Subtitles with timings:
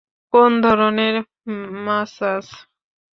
[0.33, 1.15] কোন ধরনের
[1.85, 2.45] ম্যাসাজ?